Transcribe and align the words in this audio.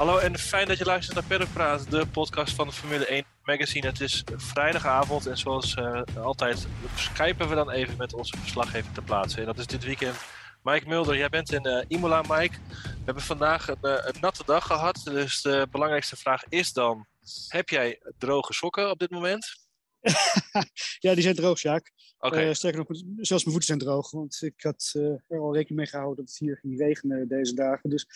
Hallo 0.00 0.18
en 0.18 0.38
fijn 0.38 0.66
dat 0.66 0.78
je 0.78 0.84
luistert 0.84 1.14
naar 1.14 1.26
Paddock 1.28 1.52
Praat, 1.52 1.90
de 1.90 2.06
podcast 2.06 2.54
van 2.54 2.66
de 2.66 2.72
Formule 2.72 3.06
1 3.06 3.24
magazine. 3.42 3.86
Het 3.86 4.00
is 4.00 4.24
vrijdagavond 4.36 5.26
en 5.26 5.38
zoals 5.38 5.74
eh, 5.74 6.02
altijd 6.16 6.66
skypen 6.96 7.48
we 7.48 7.54
dan 7.54 7.70
even 7.70 7.96
met 7.96 8.14
onze 8.14 8.36
verslaggever 8.36 8.92
ter 8.92 9.02
plaatse. 9.02 9.40
En 9.40 9.46
dat 9.46 9.58
is 9.58 9.66
dit 9.66 9.84
weekend 9.84 10.16
Mike 10.62 10.88
Mulder. 10.88 11.16
Jij 11.16 11.28
bent 11.28 11.52
in 11.52 11.64
eh, 11.64 11.84
Imola, 11.88 12.22
Mike. 12.28 12.56
We 12.82 13.04
hebben 13.04 13.22
vandaag 13.22 13.68
een, 13.68 13.82
eh, 13.82 14.04
een 14.06 14.20
natte 14.20 14.42
dag 14.46 14.66
gehad, 14.66 15.00
dus 15.04 15.42
de 15.42 15.66
belangrijkste 15.70 16.16
vraag 16.16 16.44
is 16.48 16.72
dan... 16.72 17.06
Heb 17.48 17.68
jij 17.68 18.00
droge 18.18 18.52
sokken 18.52 18.90
op 18.90 18.98
dit 18.98 19.10
moment? 19.10 19.68
ja, 20.98 21.14
die 21.14 21.22
zijn 21.22 21.34
droog, 21.34 21.58
Sjaak. 21.58 21.92
Oké, 22.18 22.40
Eh, 22.40 22.54
sterker 22.54 22.78
nog, 22.78 22.98
zelfs 23.16 23.44
mijn 23.44 23.56
voeten 23.56 23.62
zijn 23.62 23.78
droog. 23.78 24.10
Want 24.10 24.42
ik 24.42 24.62
had 24.62 24.92
er 25.28 25.40
al 25.40 25.54
rekening 25.54 25.78
mee 25.78 25.86
gehouden 25.86 26.16
dat 26.16 26.28
het 26.28 26.38
hier 26.38 26.56
ging 26.56 26.78
regenen 26.78 27.28
deze 27.28 27.54
dagen. 27.54 27.90
Dus 27.90 28.06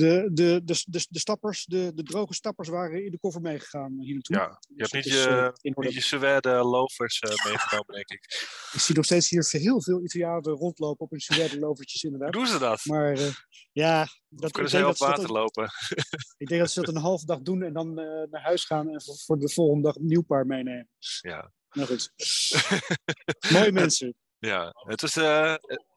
de, 0.00 0.30
de, 0.32 0.60
de, 0.64 0.84
de, 0.86 1.06
de 1.08 1.18
stappers, 1.18 1.64
de, 1.64 1.92
de 1.94 2.02
droge 2.02 2.34
stappers 2.34 2.68
waren 2.68 3.04
in 3.04 3.10
de 3.10 3.18
koffer 3.18 3.40
meegegaan 3.42 3.96
hier 4.00 4.12
naartoe. 4.12 4.36
ja. 4.36 4.58
Je 4.68 4.74
Dus 4.76 4.90
hebt 4.90 5.04
niet 5.04 5.14
is, 5.14 5.22
je, 5.22 5.28
eh, 5.28 5.72
niet 5.74 5.94
je 5.94 6.00
suède 6.00 6.50
lovers 6.50 7.18
eh, 7.18 7.44
meegenomen, 7.44 7.94
denk 7.94 8.08
ik. 8.10 8.24
Ik 8.72 8.80
zie 8.80 8.94
nog 8.94 9.04
steeds 9.04 9.28
hier 9.28 9.48
heel 9.50 9.82
veel 9.82 10.02
Italianen 10.04 10.52
rondlopen 10.52 11.04
op 11.04 11.10
hun 11.10 11.20
suède 11.20 11.58
lovertjes 11.58 12.02
inderdaad. 12.02 12.32
doen 12.32 12.46
ze 12.46 12.58
dat? 12.58 12.84
Maar 12.84 13.12
eh, 13.12 13.32
ja, 13.72 14.06
dat, 14.28 14.44
Of 14.44 14.50
kunnen 14.50 14.70
ze 14.70 14.86
op 14.86 14.96
water 14.96 15.22
dat, 15.22 15.30
lopen? 15.30 15.70
ik 16.36 16.48
denk 16.48 16.60
dat 16.60 16.70
ze 16.70 16.80
dat 16.80 16.94
een 16.94 17.00
halve 17.00 17.26
dag 17.26 17.40
doen 17.40 17.62
en 17.62 17.72
dan 17.72 17.94
naar 18.30 18.42
huis 18.42 18.64
gaan 18.64 18.88
en 18.88 19.02
voor, 19.02 19.16
voor 19.16 19.38
de 19.38 19.48
volgende 19.48 19.82
dag 19.82 19.96
een 19.96 20.06
nieuw 20.06 20.22
paar 20.22 20.46
meenemen. 20.46 20.88
Ja. 21.20 21.52
Nou 21.70 21.88
goed. 21.88 22.12
Mooie 23.52 23.72
mensen. 23.72 24.14
Ja, 24.38 24.72
het 24.74 25.02
is, 25.02 25.14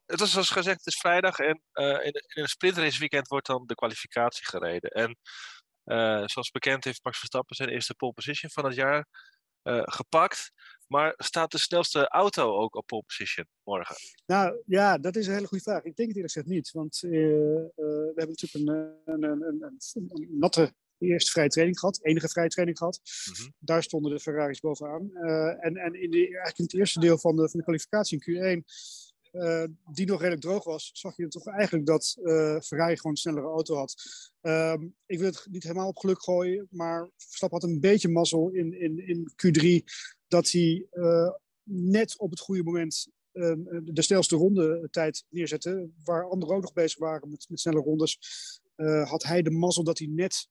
het 0.06 0.22
is 0.22 0.32
zoals 0.32 0.50
gezegd, 0.50 0.78
het 0.78 0.94
is 0.94 1.00
vrijdag 1.00 1.40
en 1.40 1.62
eh, 1.72 2.06
in, 2.06 2.12
in 2.12 2.42
een 2.42 2.48
sprintrace 2.48 3.00
weekend 3.00 3.28
wordt 3.28 3.48
dan 3.48 3.64
de 3.66 3.76
kwalificatie 3.76 4.46
gereden. 4.46 4.90
En 4.90 5.18
eh, 5.84 6.23
zoals 6.26 6.52
bekend 6.52 6.84
heeft 6.84 7.04
Max 7.04 7.18
Verstappen 7.18 7.56
zijn 7.56 7.70
eerste 7.70 7.96
pole 7.96 8.14
position 8.14 8.52
van 8.52 8.66
het 8.66 8.76
jaar 8.76 9.08
eh, 9.62 9.81
gepakt. 9.84 10.52
Maar 10.88 11.14
staat 11.18 11.52
de 11.52 11.58
snelste 11.58 12.08
auto 12.08 12.58
ook 12.58 12.76
op 12.76 12.86
pole 12.86 13.04
position 13.04 13.48
morgen? 13.64 13.96
Nou 14.26 14.62
ja, 14.66 14.98
dat 14.98 15.16
is 15.16 15.28
een 15.28 15.34
hele 15.34 15.48
goede 15.48 15.64
vraag. 15.64 15.84
Ik 15.84 15.96
denk 15.96 16.08
het 16.08 16.18
eerlijk 16.18 16.34
gezegd 16.34 16.48
niet. 16.48 16.72
Want 16.72 17.00
we 17.00 18.12
hebben 18.16 18.36
natuurlijk 18.40 18.54
een, 18.54 19.24
een, 19.24 19.24
een, 19.24 19.80
een, 19.84 20.28
natte 20.40 20.74
eerste 20.98 21.31
vrije 21.31 21.48
training 21.50 21.80
gehad. 21.80 22.00
Enige 22.04 22.30
vrije 22.30 22.50
training 22.50 22.78
gehad. 22.78 23.02
Mhm. 23.31 23.50
Daar 23.59 23.84
stonden 23.84 24.12
de 24.12 24.20
Ferraris 24.20 24.59
bovenaan. 24.59 25.14
En 25.59 25.78
en 25.78 25.94
in, 26.02 26.12
de, 26.12 26.18
eigenlijk 26.18 26.58
in 26.58 26.64
het 26.64 26.74
eerste 26.74 27.00
deel 27.00 27.18
van 27.18 27.36
de, 27.36 27.50
van 27.50 27.59
de 27.59 27.66
kwalificatie 27.66 28.24
in 28.26 28.62
Q1, 28.62 28.64
eh, 29.34 29.64
die 29.94 30.06
nog 30.06 30.20
redelijk 30.20 30.42
droog 30.42 30.64
was, 30.64 30.89
zag 30.94 31.17
je 31.17 31.28
toch 31.28 31.48
eigenlijk 31.48 31.86
dat 31.86 32.17
eh, 32.23 32.59
Ferrari 32.59 32.95
gewoon 32.95 33.12
een 33.12 33.17
snellere 33.17 33.48
auto 33.48 33.75
had. 33.75 33.95
Ehm, 34.42 34.88
ik 35.06 35.20
wil 35.20 35.28
het 35.28 35.48
niet 35.50 35.64
helemaal 35.64 35.88
op 35.88 35.98
geluk 35.98 36.23
gooien, 36.23 36.67
maar 36.70 37.09
Verstappen 37.17 37.59
had 37.59 37.70
een 37.70 37.80
beetje 37.80 38.09
mazzel 38.09 38.50
in, 38.50 38.80
in, 38.80 39.08
in 39.08 39.31
Q3 39.31 39.84
dat 40.28 40.52
hij 40.52 40.88
eh, 40.90 41.31
net 41.64 42.17
op 42.17 42.30
het 42.30 42.40
goede 42.40 42.64
moment 42.64 43.08
eh, 43.31 43.53
de 43.84 44.02
snelste 44.02 44.36
ronde 44.36 44.88
tijd 44.92 45.25
neerzette, 45.30 45.90
waar 46.03 46.30
anderen 46.30 46.56
ook 46.56 46.62
nog 46.62 46.73
bezig 46.73 47.00
waren 47.00 47.30
met, 47.30 47.45
met 47.50 47.59
snelle 47.59 47.80
rondes, 47.80 48.20
had 49.03 49.23
hij 49.23 49.42
de 49.42 49.52
mazzel 49.52 49.84
dat 49.84 49.97
hij 49.97 50.08
net 50.08 50.47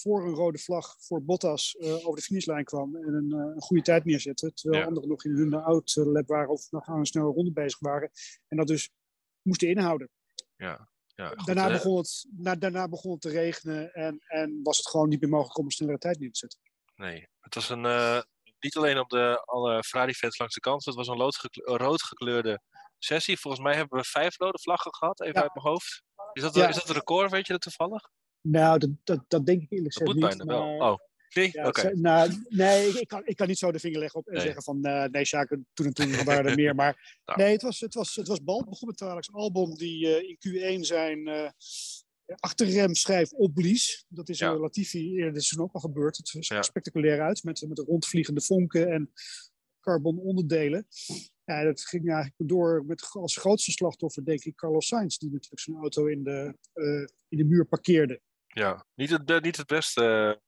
voor 0.00 0.26
een 0.26 0.34
rode 0.34 0.58
vlag 0.58 0.96
voor 0.98 1.22
Bottas 1.22 1.76
eh, 1.76 1.92
over 1.94 2.14
de 2.14 2.22
finishlijn 2.22 2.64
kwam 2.64 2.96
en 2.96 3.14
een, 3.14 3.32
eh, 3.32 3.38
een 3.54 3.60
goede 3.60 3.82
tijd 3.82 4.04
neerzette, 4.04 4.52
terwijl 4.52 4.82
Ja. 4.82 4.88
anderen 4.88 5.08
nog 5.08 5.24
in 5.24 5.36
hun 5.36 5.54
out-lap 5.54 6.26
waren 6.26 6.48
of 6.48 6.70
nog 6.70 6.86
aan 6.88 6.98
een 6.98 7.06
snelle 7.06 7.32
ronde 7.32 7.52
bezig 7.52 7.78
waren 7.78 8.10
en 8.48 8.56
dat 8.56 8.66
dus 8.66 8.90
moesten 9.42 9.68
inhouden. 9.68 10.08
Ja, 10.56 10.88
ja 11.06 11.28
goed, 11.28 11.46
daarna, 11.46 11.68
begon 11.68 11.96
het, 11.96 12.26
na, 12.36 12.54
daarna 12.56 12.88
begon 12.88 13.12
het 13.12 13.20
te 13.20 13.28
regenen 13.30 13.92
en, 13.92 14.18
en 14.26 14.60
was 14.62 14.76
het 14.76 14.88
gewoon 14.88 15.08
niet 15.08 15.20
meer 15.20 15.30
mogelijk 15.30 15.58
om 15.58 15.64
een 15.64 15.70
snellere 15.70 15.98
tijd 15.98 16.18
neer 16.18 16.32
te 16.32 16.38
zetten. 16.38 16.60
Nee, 16.96 17.28
het 17.40 17.54
was 17.54 17.68
een, 17.68 17.84
eh, 17.84 18.20
niet 18.60 18.76
alleen 18.76 18.98
op 18.98 19.08
de 19.08 19.42
alle 19.44 19.82
Ferrari-fans 19.82 20.38
langs 20.38 20.54
de 20.54 20.60
kant, 20.60 20.84
het 20.84 20.94
was 20.94 21.08
een 21.08 21.32
gekle- 21.32 21.76
rood 21.76 22.02
gekleurde 22.02 22.60
sessie. 22.98 23.38
Volgens 23.38 23.62
mij 23.62 23.74
hebben 23.74 23.98
we 23.98 24.04
vijf 24.04 24.38
rode 24.38 24.58
vlaggen 24.58 24.94
gehad, 24.94 25.20
even 25.20 25.34
Ja. 25.34 25.42
uit 25.42 25.54
mijn 25.54 25.66
hoofd. 25.66 26.02
Is 26.32 26.42
dat, 26.42 26.54
Ja. 26.54 26.68
is 26.68 26.74
dat 26.74 26.88
een 26.88 26.94
record, 26.94 27.30
weet 27.30 27.46
je 27.46 27.52
dat 27.52 27.62
toevallig? 27.62 28.08
Nou, 28.50 28.78
dat, 28.78 28.90
dat, 29.04 29.24
dat 29.28 29.46
denk 29.46 29.62
ik 29.62 29.70
eerlijk 29.72 29.94
gezegd 29.94 30.14
niet. 30.14 30.44
wel. 30.44 30.76
Oh, 30.78 30.96
nee? 31.34 31.50
Ja, 31.52 31.72
nou, 31.94 32.44
nee, 32.48 32.88
ik, 33.00 33.08
kan, 33.08 33.22
ik 33.26 33.36
kan 33.36 33.46
niet 33.48 33.58
zo 33.58 33.72
de 33.72 33.78
vinger 33.78 33.98
leggen 33.98 34.20
op 34.20 34.26
en 34.26 34.32
Nee. 34.34 34.42
zeggen 34.42 34.62
van 34.62 34.78
uh, 34.82 35.04
nee, 35.04 35.24
Sjaak, 35.24 35.56
toen 35.72 35.86
en 35.86 35.94
toen 35.94 36.24
waren 36.24 36.50
er 36.50 36.56
meer. 36.56 36.74
Maar 36.74 36.96
Nou. 37.24 37.38
nee, 37.38 37.52
het 37.52 37.62
was, 37.62 37.80
het 37.80 37.94
was, 37.94 38.14
het 38.14 38.28
was 38.28 38.42
Bal. 38.44 38.64
Begon 38.64 38.88
met 38.88 39.02
Alex 39.02 39.32
Albon 39.32 39.74
die 39.74 40.16
eh, 40.16 40.28
in 40.28 40.78
Q1 40.78 40.80
zijn 40.80 41.26
eh 41.28 41.50
achterremschijf 42.40 43.32
opblies. 43.32 44.04
Dat 44.08 44.28
is 44.28 44.38
Ja. 44.38 44.56
Latifi 44.56 45.10
eerder 45.14 45.32
dit 45.32 45.42
seizoen 45.44 45.64
ook 45.68 45.74
al 45.74 45.80
gebeurd. 45.80 46.16
Het 46.16 46.28
zag 46.28 46.46
Ja. 46.56 46.62
spectaculair 46.62 47.20
uit 47.20 47.42
met, 47.44 47.64
met 47.68 47.76
de 47.76 47.82
rondvliegende 47.82 48.40
vonken 48.40 48.90
en 48.92 49.12
carbon 49.80 50.18
onderdelen. 50.18 50.86
Ja, 51.44 51.64
dat 51.64 51.80
ging 51.80 52.04
eigenlijk 52.10 52.48
door 52.50 52.84
met 52.86 53.08
als 53.12 53.36
grootste 53.36 53.70
slachtoffer, 53.70 54.24
denk 54.24 54.44
ik, 54.44 54.54
Carlos 54.56 54.86
Sainz, 54.86 55.16
die 55.16 55.30
natuurlijk 55.30 55.60
zijn 55.60 55.76
auto 55.76 56.06
in 56.06 56.22
de, 56.22 56.54
in 57.28 57.38
de 57.38 57.44
muur 57.44 57.66
parkeerde. 57.66 58.20
Ja, 58.48 58.86
niet 58.94 59.10
het, 59.10 59.42
niet 59.42 59.56
het 59.56 59.66
beste 59.66 60.04
eh, 60.04 60.40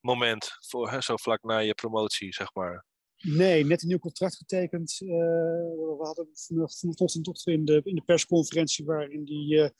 moment 0.00 0.56
voor 0.68 0.90
hè, 0.90 1.00
zo 1.00 1.16
vlak 1.16 1.42
na 1.42 1.58
je 1.58 1.74
promotie, 1.74 2.32
zeg 2.32 2.54
maar. 2.54 2.84
Nee, 3.22 3.64
net 3.64 3.82
een 3.82 3.88
nieuw 3.88 3.98
contract 3.98 4.36
getekend. 4.36 4.96
Eh, 5.00 5.06
we 5.08 5.96
hadden 5.98 6.28
van- 6.32 6.70
vanochtend 6.70 7.24
toch 7.24 7.46
in 7.46 7.64
de, 7.64 7.80
in 7.84 7.94
de 7.94 8.02
persconferentie 8.02 8.84
waarin 8.84 9.24
die 9.24 9.62
eh, 9.62 9.70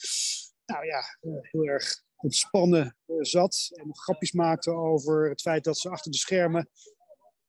nou 0.67 0.87
ja, 0.87 1.03
heel 1.51 1.65
erg 1.65 2.05
ontspannen 2.17 2.97
zat 3.21 3.69
en 3.73 3.97
grapjes 3.97 4.33
maakte 4.33 4.71
over 4.71 5.29
het 5.29 5.41
feit 5.41 5.65
dat 5.65 5.79
ze 5.79 5.91
achter 5.91 6.11
de 6.11 6.17
schermen 6.19 6.69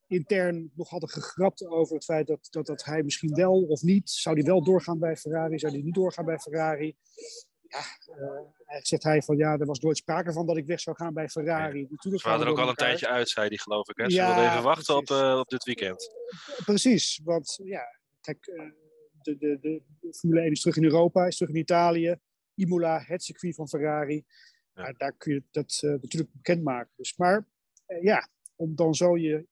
intern 0.08 0.72
nog 0.76 0.90
hadden 0.90 1.10
gegrapt 1.10 1.66
over 1.66 1.96
het 1.96 2.04
feit 2.04 2.28
dat, 2.28 2.48
dat, 2.50 2.66
dat 2.66 2.84
hij 2.84 3.04
misschien 3.04 3.36
wel 3.36 3.62
of 3.64 3.82
niet, 3.82 4.10
zou 4.10 4.36
hij 4.36 4.46
wel 4.46 4.64
doorgaan 4.64 5.00
bij 5.00 5.18
Ferrari, 5.18 5.60
zou 5.60 5.74
hij 5.74 5.82
niet 5.82 5.94
doorgaan 5.94 6.26
bij 6.26 6.40
Ferrari. 6.40 6.96
Ja, 7.68 7.80
eh, 8.66 8.82
zegt 8.82 9.04
hij 9.04 9.22
van 9.22 9.38
ja, 9.38 9.58
er 9.58 9.66
was 9.66 9.80
nooit 9.80 9.98
sprake 9.98 10.34
van 10.34 10.46
dat 10.46 10.58
ik 10.58 10.66
weg 10.66 10.80
zou 10.80 10.96
gaan 10.96 11.14
bij 11.14 11.30
Ferrari. 11.30 11.88
Natuurlijk 11.90 12.24
Ze 12.24 12.30
waren 12.30 12.46
er 12.46 12.52
ook 12.52 12.60
al 12.60 12.70
een 12.70 12.76
tijdje 12.76 13.08
uit, 13.08 13.30
zei 13.30 13.48
hij 13.48 13.58
geloof 13.58 13.90
ik. 13.90 13.98
Hè? 13.98 14.10
Ze 14.10 14.16
Ja, 14.16 14.28
wilden 14.28 14.52
even 14.52 14.64
wachten 14.64 14.96
op, 14.96 15.10
eh, 15.10 15.40
op 15.40 15.50
dit 15.50 15.64
weekend. 15.64 16.16
Precies, 16.66 17.22
want 17.24 17.60
ja, 17.64 17.84
kijk, 18.22 18.48
eh, 18.48 18.70
de, 19.22 19.38
de, 19.38 19.58
de, 19.62 19.84
Formule 20.12 20.42
1 20.42 20.52
is 20.52 20.62
terug 20.62 20.78
in 20.78 20.84
Europa, 20.84 21.26
is 21.26 21.38
terug 21.38 21.54
in 21.54 21.60
Italië. 21.60 22.16
Imola, 22.56 23.04
het 23.06 23.24
circuit 23.24 23.56
van 23.56 23.68
Ferrari. 23.68 24.24
Ja. 24.74 24.86
Ja, 24.86 24.94
daar 24.98 25.14
kun 25.18 25.34
je 25.34 25.44
dat 25.52 25.80
eh, 25.84 25.90
natuurlijk 25.90 26.34
bekendmaken. 26.34 26.94
Dus, 26.96 27.18
maar 27.18 27.48
eh, 27.86 28.04
ja, 28.04 28.30
om 28.56 28.76
dan 28.76 28.96
zo 28.96 29.18
je, 29.18 29.36
eh, 29.36 29.44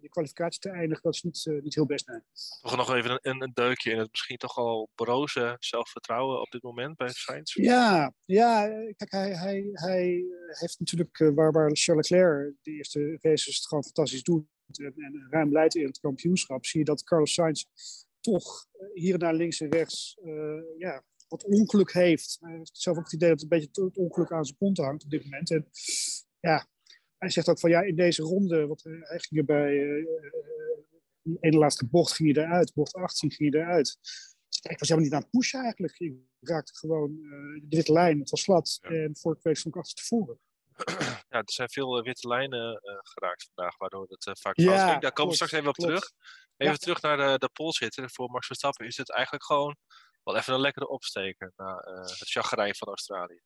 je 0.00 0.08
kwalificatie 0.08 0.60
te 0.60 0.68
eindigen, 0.68 1.02
dat 1.02 1.14
is 1.14 1.22
niet, 1.22 1.46
eh, 1.46 1.62
niet 1.62 1.74
heel 1.74 1.86
best. 1.86 2.06
Nee. 2.06 2.20
Toch 2.60 2.76
nog 2.76 2.94
even 2.94 3.18
een, 3.22 3.42
een 3.42 3.50
deukje 3.54 3.90
in 3.90 3.98
het 3.98 4.10
misschien 4.10 4.36
toch 4.36 4.56
al 4.56 4.90
broze 4.94 5.56
zelfvertrouwen 5.58 6.40
op 6.40 6.50
dit 6.50 6.62
moment 6.62 6.96
bij 6.96 7.08
Sainz. 7.08 7.54
Ja, 7.54 8.12
ja, 8.24 8.68
eh, 8.68 8.94
kijk, 8.96 9.10
hij, 9.10 9.36
hij, 9.36 9.68
hij 9.72 10.24
heeft 10.46 10.78
natuurlijk, 10.78 11.18
eh, 11.20 11.30
waar, 11.34 11.52
waar 11.52 11.70
Charles 11.72 12.08
Leclerc 12.08 12.54
de 12.62 12.70
eerste 12.70 13.18
races 13.20 13.56
het 13.56 13.66
gewoon 13.66 13.84
fantastisch 13.84 14.22
doet 14.22 14.44
en, 14.78 14.94
en 14.96 15.26
ruim 15.30 15.52
leidt 15.52 15.74
in 15.74 15.86
het 15.86 16.00
kampioenschap, 16.00 16.66
zie 16.66 16.80
je 16.80 16.86
dat 16.86 17.04
Carlos 17.04 17.32
Sainz 17.32 17.64
toch 18.20 18.66
eh, 18.72 18.86
hier 18.92 19.12
en 19.12 19.18
daar 19.18 19.34
links 19.34 19.60
en 19.60 19.70
rechts 19.70 20.18
eh, 20.22 20.78
ja, 20.78 21.04
wat 21.28 21.44
ongeluk 21.44 21.92
heeft. 21.92 22.36
Hij 22.40 22.56
heeft 22.56 22.78
zelf 22.78 22.96
ook 22.96 23.04
het 23.04 23.12
idee 23.12 23.28
dat 23.28 23.40
het 23.40 23.52
een 23.52 23.58
beetje 23.58 23.82
het 23.84 23.96
ongeluk 23.96 24.32
aan 24.32 24.44
zijn 24.44 24.58
kont 24.58 24.78
hangt 24.78 25.04
op 25.04 25.10
dit 25.10 25.24
moment. 25.24 25.50
En 25.50 25.70
ja, 26.40 26.66
hij 27.20 27.30
zegt 27.30 27.48
ook 27.48 27.60
van 27.60 27.70
ja, 27.70 27.80
in 27.80 27.96
deze 27.96 28.22
ronde, 28.22 28.66
want 28.66 28.84
eh, 28.86 28.92
hij 28.92 29.18
ging 29.18 29.40
er 29.40 29.44
bij 29.46 29.72
eh, 29.72 29.98
eh, 29.98 30.32
die 31.22 31.36
ene 31.40 31.58
laatste 31.58 31.86
bocht 31.86 32.12
ging 32.12 32.34
hij 32.34 32.44
eruit, 32.44 32.74
bocht 32.74 32.94
18 32.94 33.30
ging 33.30 33.52
hij 33.52 33.60
eruit. 33.62 33.98
Dus 34.48 34.60
ik 34.72 34.78
was 34.78 34.88
helemaal 34.88 35.04
niet 35.10 35.14
aan 35.16 35.20
het 35.22 35.30
pushen 35.30 35.60
eigenlijk. 35.60 35.98
Ik 35.98 36.14
raakte 36.40 36.74
gewoon 36.74 37.16
de 37.62 37.76
witte 37.76 37.92
lijn, 37.92 38.18
het 38.18 38.30
was 38.30 38.42
glad. 38.42 38.78
Ja. 38.80 38.88
En 38.88 39.16
vorige 39.16 39.40
week 39.42 39.56
stond 39.56 39.74
ik 39.74 39.80
achter 39.80 39.96
tevoren. 39.96 40.38
Ja, 41.28 41.38
er 41.38 41.52
zijn 41.52 41.70
veel 41.70 42.02
witte 42.02 42.28
lijnen 42.28 42.80
geraakt 43.02 43.50
vandaag, 43.54 43.76
waardoor 43.76 44.06
het 44.08 44.38
vaak 44.40 44.56
Ja. 44.56 44.98
Daar 44.98 45.12
komen 45.12 45.30
we 45.30 45.34
straks 45.36 45.52
even 45.52 45.68
op 45.68 45.74
klopt. 45.74 45.90
terug. 45.90 46.12
Even 46.56 46.72
Ja. 46.72 46.78
terug 46.78 47.02
naar 47.02 47.16
de, 47.16 47.38
de 47.38 47.50
polshitter. 47.52 48.10
Voor 48.10 48.30
Max 48.30 48.46
Verstappen 48.46 48.86
is 48.86 48.96
het 48.96 49.10
eigenlijk 49.10 49.44
gewoon 49.44 49.76
wel 50.24 50.36
even 50.36 50.54
een 50.54 50.60
lekkere 50.60 50.88
opsteker 50.88 51.52
na 51.56 51.76
het 51.76 52.30
chagrijn 52.30 52.74
van 52.74 52.88
Australië. 52.88 53.40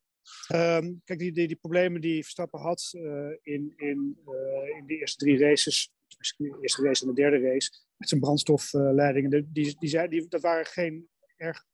Ehm, 0.49 0.93
kijk, 1.05 1.19
die, 1.19 1.33
die, 1.33 1.47
die 1.47 1.57
problemen 1.57 2.01
die 2.01 2.23
Verstappen 2.23 2.61
had 2.61 2.91
eh, 2.93 3.31
in, 3.43 3.73
in, 3.77 4.19
eh, 4.27 4.77
in 4.79 4.87
de 4.87 4.97
eerste 4.99 5.25
drie 5.25 5.39
races, 5.39 5.93
de 6.37 6.59
eerste 6.61 6.83
race 6.83 7.03
en 7.03 7.09
de 7.09 7.15
derde 7.15 7.39
race, 7.39 7.71
met 7.97 8.09
zijn 8.09 8.21
brandstofleidingen, 8.21 9.31
die, 9.31 9.49
die, 9.53 9.77
die, 9.79 9.89
zei- 9.89 10.09
die, 10.09 10.29
dat 10.29 10.41
waren 10.41 10.67
geen 10.67 11.09
erg 11.37 11.65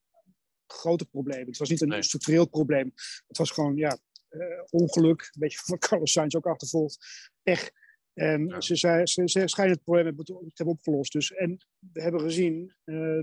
grote 0.66 1.06
problemen. 1.06 1.46
Het 1.46 1.58
was 1.58 1.70
niet 1.70 1.80
een 1.80 1.88
Nee. 1.88 2.02
structureel 2.02 2.48
probleem. 2.48 2.92
Het 3.26 3.38
was 3.38 3.50
gewoon, 3.50 3.76
ja, 3.76 3.98
eh, 4.28 4.40
ongeluk, 4.70 5.20
een 5.20 5.40
beetje 5.40 5.58
van 5.64 5.78
Carlos 5.78 6.12
Sainz 6.12 6.34
ook 6.34 6.46
achtervolgd, 6.46 7.30
pech. 7.42 7.70
En 8.14 8.46
Ja. 8.46 8.60
ze, 8.60 8.76
zei, 8.76 9.06
ze, 9.06 9.28
ze 9.28 9.48
schijnen 9.48 9.74
het 9.74 9.84
probleem 9.84 10.16
te 10.24 10.32
hebben 10.54 10.74
opgelost. 10.74 11.12
Dus, 11.12 11.32
en 11.32 11.66
we 11.92 12.02
hebben 12.02 12.20
gezien 12.20 12.74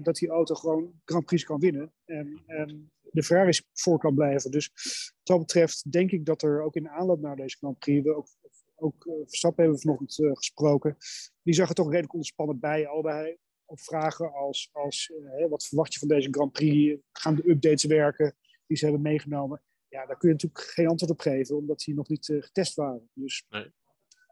dat 0.02 0.16
die 0.16 0.30
auto 0.30 0.56
gewoon 0.56 1.02
Grand 1.06 1.26
Prix 1.26 1.44
kan 1.44 1.60
winnen. 1.60 1.94
En, 2.06 2.44
en 2.46 2.92
de 3.18 3.24
Ferraris 3.24 3.64
voor 3.74 4.00
kan 4.00 4.16
blijven. 4.16 4.52
Dus 4.52 4.72
wat 5.16 5.28
dat 5.28 5.40
betreft 5.40 5.92
denk 5.92 6.12
ik 6.12 6.26
dat 6.26 6.42
er 6.42 6.62
ook 6.62 6.76
in 6.76 6.90
aanloop 6.90 7.20
naar 7.20 7.36
deze 7.36 7.58
Grand 7.58 7.80
Prix, 7.80 8.04
we 8.04 8.16
ook, 8.16 8.28
ook 8.76 9.06
uh, 9.06 9.14
Verstappen 9.26 9.64
hebben 9.64 9.82
we 9.82 9.88
vanochtend 9.88 10.20
uh, 10.20 10.36
gesproken, 10.36 10.98
die 11.42 11.54
zag 11.54 11.70
er 11.70 11.76
toch 11.76 11.90
redelijk 11.90 12.14
ontspannen 12.14 12.60
bij. 12.60 12.88
Allebei 12.88 13.38
op 13.66 13.80
vragen 13.80 14.34
als, 14.34 14.70
als 14.72 15.12
uh, 15.40 15.50
wat 15.50 15.66
verwacht 15.66 15.94
je 15.94 16.00
van 16.00 16.08
deze 16.08 16.28
Grand 16.32 16.52
Prix? 16.52 17.02
Gaan 17.12 17.36
de 17.36 17.50
updates 17.50 17.84
werken 17.84 18.36
die 18.68 18.78
ze 18.78 18.84
hebben 18.84 19.02
meegenomen? 19.02 19.62
Ja, 19.90 20.06
daar 20.06 20.18
kun 20.18 20.28
je 20.28 20.34
natuurlijk 20.34 20.64
geen 20.64 20.88
antwoord 20.88 21.12
op 21.12 21.20
geven, 21.20 21.58
omdat 21.58 21.80
die 21.80 21.96
nog 21.96 22.08
niet 22.08 22.26
getest 22.26 22.76
waren. 22.76 23.10
Dus 23.14 23.46
nee. 23.50 23.72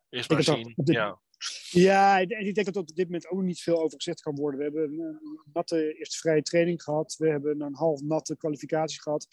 Eerst 0.10 0.30
maar 0.30 0.44
zien, 0.44 0.74
dit, 0.76 0.96
ja. 0.96 1.22
Ja, 1.70 2.22
en 2.22 2.46
ik 2.48 2.56
denk 2.56 2.66
dat 2.66 2.76
op 2.76 2.96
dit 2.96 3.06
moment 3.06 3.30
ook 3.30 3.42
niet 3.42 3.62
veel 3.62 3.82
over 3.82 3.98
gezegd 3.98 4.22
kan 4.22 4.36
worden. 4.36 4.58
We 4.58 4.64
hebben 4.64 5.00
een 5.00 5.40
natte 5.54 5.94
eerste 5.98 6.18
vrije 6.18 6.42
training 6.42 6.84
gehad. 6.84 7.16
We 7.18 7.30
hebben 7.30 7.62
een 7.62 7.76
half 7.76 8.02
natte 8.02 8.38
kwalificatie 8.38 9.02
gehad. 9.02 9.28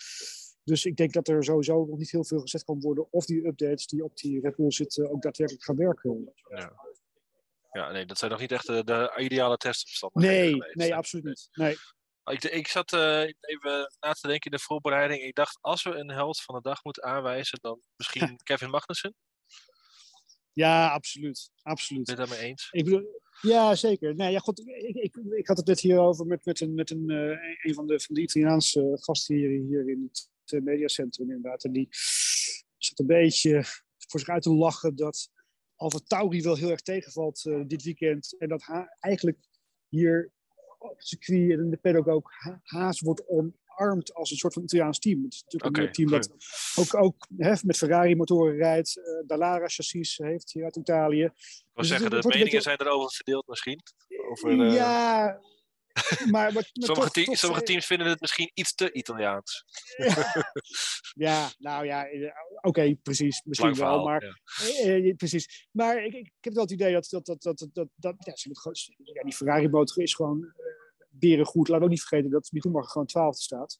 Dus 0.65 0.85
ik 0.85 0.97
denk 0.97 1.13
dat 1.13 1.29
er 1.29 1.45
sowieso 1.45 1.85
nog 1.85 1.99
niet 1.99 2.11
heel 2.11 2.25
veel 2.25 2.41
gezegd 2.41 2.65
kan 2.65 2.81
worden 2.81 3.13
of 3.13 3.25
die 3.25 3.47
updates 3.47 3.87
die 3.87 4.05
op 4.05 4.17
die 4.17 4.41
Red 4.41 4.57
Bull 4.57 4.71
zitten 4.71 5.11
ook 5.11 5.23
daadwerkelijk 5.23 5.65
gaan 5.65 5.77
werken. 5.77 6.33
Ja, 6.49 6.73
ja 7.73 7.93
nee, 7.93 8.07
dat 8.07 8.19
zijn 8.19 8.31
nog 8.31 8.41
niet 8.41 8.53
echt 8.53 8.67
de, 8.67 8.85
de 8.85 9.13
ideale 9.17 9.57
testomstandigheden. 9.57 10.43
Nee, 10.43 10.53
geweest, 10.53 10.75
nee, 10.77 10.95
absoluut 10.95 11.25
niet. 11.25 11.49
Nee. 11.53 11.77
Ik, 12.25 12.45
ik 12.45 12.69
zat 12.69 12.93
uh, 12.93 13.21
even 13.21 13.93
na 14.01 14.13
te 14.13 14.27
denken 14.27 14.51
in 14.51 14.57
de 14.57 14.63
voorbereiding. 14.63 15.23
Ik 15.23 15.35
dacht, 15.35 15.59
als 15.61 15.83
we 15.83 15.95
een 15.95 16.11
held 16.11 16.41
van 16.41 16.55
de 16.55 16.61
dag 16.61 16.85
moeten 16.85 17.03
aanwijzen, 17.03 17.59
dan 17.61 17.81
misschien 17.97 18.37
Kevin 18.43 18.71
Magnussen. 18.71 19.15
Ja, 20.53 20.89
absoluut. 20.89 21.51
absoluut. 21.63 22.05
Ben 22.05 22.15
je 22.15 22.21
het 22.21 22.31
daarmee 22.31 22.49
eens? 22.51 22.69
Ik 22.71 22.85
bedoel, 22.85 23.21
ja, 23.41 23.75
zeker. 23.75 24.15
Nee, 24.15 24.33
ja, 24.33 24.39
goed, 24.39 24.59
ik, 24.59 24.97
ik, 24.97 25.17
ik 25.17 25.47
had 25.47 25.57
het 25.57 25.67
net 25.67 25.81
hierover 25.81 26.27
met, 26.27 26.45
met, 26.45 26.61
een, 26.61 26.75
met 26.75 26.91
een, 26.91 27.11
uh, 27.11 27.37
een 27.63 27.75
van 27.75 27.87
de, 27.87 28.01
van 28.01 28.15
de 28.15 28.21
Italiaanse 28.21 28.99
gasten 29.01 29.37
hier, 29.37 29.49
hier 29.49 29.89
in 29.89 30.09
het 30.09 30.53
uh, 30.53 30.63
mediacentrum 30.63 31.31
inderdaad. 31.31 31.65
En 31.65 31.73
die 31.73 31.89
zat 32.79 32.99
een 32.99 33.07
beetje 33.07 33.65
voor 33.97 34.21
zich 34.21 34.29
uit 34.29 34.43
te 34.43 34.53
lachen 34.53 34.97
dat 34.97 35.29
Alfa 35.77 35.99
Tauri 36.07 36.43
wel 36.43 36.57
heel 36.57 36.71
erg 36.71 36.81
tegenvalt 36.81 37.45
uh, 37.45 37.63
dit 37.67 37.83
weekend. 37.83 38.37
En 38.39 38.49
dat 38.49 38.63
ha 38.63 38.97
eigenlijk 39.01 39.39
hier 39.89 40.33
op 40.79 40.97
het 40.97 41.07
circuit 41.07 41.51
en 41.51 41.59
in 41.65 41.71
de 41.71 41.77
paddock 41.77 42.09
ook 42.09 42.33
ha 42.33 42.61
haast 42.63 43.01
wordt 43.01 43.27
om, 43.27 43.57
omarmd 43.77 44.15
als 44.15 44.31
een 44.31 44.37
soort 44.37 44.53
van 44.53 44.63
Italiaans 44.63 44.99
team. 44.99 45.23
Het 45.23 45.33
is 45.33 45.43
natuurlijk 45.43 45.77
okay, 45.77 45.87
een 45.87 45.93
team 45.93 46.11
dat 46.11 46.31
ook, 46.75 46.95
ook 46.95 47.29
hè, 47.37 47.55
met 47.63 47.77
Ferrari-motoren 47.77 48.57
rijdt. 48.57 48.97
Uh, 48.97 49.05
Dallara 49.27 49.69
chassis 49.69 50.17
heeft 50.17 50.53
hier 50.53 50.65
uit 50.65 50.77
Italië. 50.77 51.25
Ik 51.25 51.33
wil 51.33 51.71
dus 51.75 51.89
zeggen, 51.89 52.11
de 52.11 52.17
meningen 52.17 52.45
beetje... 52.45 52.61
zijn 52.61 52.81
erover 52.81 53.11
verdeeld 53.15 53.47
misschien. 53.47 53.81
Over, 54.31 54.51
uh... 54.51 54.75
Ja, 54.75 55.41
maar, 56.31 56.53
sommige, 56.73 57.11
toch, 57.11 57.37
sommige, 57.37 57.63
teams 57.63 57.87
vinden 57.87 58.07
het 58.07 58.21
misschien 58.21 58.51
iets 58.55 58.75
te 58.75 58.93
Italiaans. 58.93 59.65
Ja, 59.97 60.45
ja 61.13 61.51
nou 61.59 61.87
ja, 61.87 62.07
oké, 62.07 62.69
okay, 62.69 62.95
precies. 63.03 63.43
Misschien 63.45 63.75
verhaal, 63.75 63.97
wel, 63.97 64.05
maar 64.05 64.25
ja. 64.85 64.87
uh, 64.87 65.15
precies. 65.15 65.69
Maar 65.71 66.05
ik, 66.05 66.15
ik, 66.15 66.33
heb 66.41 66.53
wel 66.53 66.63
het 66.63 66.73
idee 66.73 66.93
dat, 66.93 67.07
dat, 67.11 67.25
dat, 67.27 67.43
dat, 67.43 67.69
dat, 67.73 67.89
dat 67.97 68.17
ja, 68.97 69.23
die 69.23 69.33
Ferrari-motor 69.33 70.03
is 70.03 70.15
gewoon 70.15 70.53
uh, 71.13 71.19
beren 71.19 71.47
goed. 71.47 71.69
Laat 71.69 71.83
ook 71.83 71.89
niet 71.89 72.01
vergeten 72.01 72.31
dat 72.31 72.53
Michumacher 72.53 72.91
gewoon 72.91 73.07
twaalfde 73.07 73.43
staat. 73.43 73.79